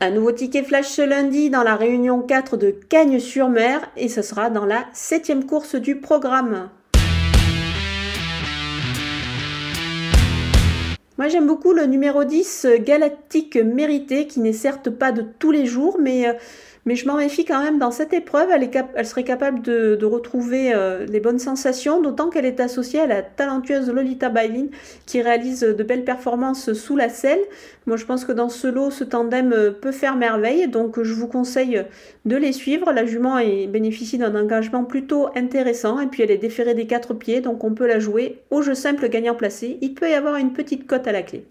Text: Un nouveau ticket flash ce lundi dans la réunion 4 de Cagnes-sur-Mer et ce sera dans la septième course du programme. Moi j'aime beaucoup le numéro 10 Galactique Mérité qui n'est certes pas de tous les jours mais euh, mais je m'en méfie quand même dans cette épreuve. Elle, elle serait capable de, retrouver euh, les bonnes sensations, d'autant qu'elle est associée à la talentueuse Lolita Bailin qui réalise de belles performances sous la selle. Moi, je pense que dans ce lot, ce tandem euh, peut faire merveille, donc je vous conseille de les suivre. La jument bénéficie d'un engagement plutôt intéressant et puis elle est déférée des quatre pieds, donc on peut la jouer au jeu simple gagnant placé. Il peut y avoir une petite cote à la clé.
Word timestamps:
Un 0.00 0.10
nouveau 0.10 0.30
ticket 0.30 0.62
flash 0.62 0.86
ce 0.86 1.02
lundi 1.02 1.50
dans 1.50 1.64
la 1.64 1.74
réunion 1.74 2.22
4 2.22 2.56
de 2.56 2.70
Cagnes-sur-Mer 2.70 3.80
et 3.96 4.08
ce 4.08 4.22
sera 4.22 4.48
dans 4.48 4.64
la 4.64 4.84
septième 4.92 5.44
course 5.44 5.74
du 5.74 5.96
programme. 5.96 6.70
Moi 11.18 11.26
j'aime 11.26 11.48
beaucoup 11.48 11.72
le 11.72 11.86
numéro 11.86 12.22
10 12.22 12.68
Galactique 12.78 13.56
Mérité 13.56 14.28
qui 14.28 14.38
n'est 14.38 14.52
certes 14.52 14.88
pas 14.88 15.10
de 15.10 15.24
tous 15.40 15.50
les 15.50 15.66
jours 15.66 15.98
mais 15.98 16.28
euh, 16.28 16.32
mais 16.88 16.96
je 16.96 17.06
m'en 17.06 17.18
méfie 17.18 17.44
quand 17.44 17.62
même 17.62 17.78
dans 17.78 17.90
cette 17.90 18.14
épreuve. 18.14 18.48
Elle, 18.50 18.70
elle 18.94 19.06
serait 19.06 19.22
capable 19.22 19.60
de, 19.60 20.02
retrouver 20.06 20.72
euh, 20.72 21.04
les 21.04 21.20
bonnes 21.20 21.38
sensations, 21.38 22.00
d'autant 22.00 22.30
qu'elle 22.30 22.46
est 22.46 22.60
associée 22.60 23.00
à 23.00 23.06
la 23.06 23.20
talentueuse 23.20 23.90
Lolita 23.90 24.30
Bailin 24.30 24.68
qui 25.04 25.20
réalise 25.20 25.60
de 25.60 25.82
belles 25.82 26.04
performances 26.04 26.72
sous 26.72 26.96
la 26.96 27.10
selle. 27.10 27.40
Moi, 27.86 27.98
je 27.98 28.06
pense 28.06 28.24
que 28.24 28.32
dans 28.32 28.48
ce 28.48 28.68
lot, 28.68 28.90
ce 28.90 29.04
tandem 29.04 29.52
euh, 29.52 29.70
peut 29.70 29.92
faire 29.92 30.16
merveille, 30.16 30.66
donc 30.66 31.02
je 31.02 31.12
vous 31.12 31.26
conseille 31.26 31.84
de 32.24 32.36
les 32.36 32.52
suivre. 32.52 32.90
La 32.92 33.04
jument 33.04 33.36
bénéficie 33.68 34.16
d'un 34.16 34.34
engagement 34.34 34.84
plutôt 34.84 35.28
intéressant 35.36 36.00
et 36.00 36.06
puis 36.06 36.22
elle 36.22 36.30
est 36.30 36.38
déférée 36.38 36.74
des 36.74 36.86
quatre 36.86 37.12
pieds, 37.12 37.42
donc 37.42 37.64
on 37.64 37.74
peut 37.74 37.86
la 37.86 37.98
jouer 37.98 38.40
au 38.50 38.62
jeu 38.62 38.74
simple 38.74 39.10
gagnant 39.10 39.34
placé. 39.34 39.76
Il 39.82 39.92
peut 39.92 40.08
y 40.08 40.14
avoir 40.14 40.36
une 40.36 40.54
petite 40.54 40.86
cote 40.86 41.06
à 41.08 41.12
la 41.12 41.22
clé. 41.22 41.44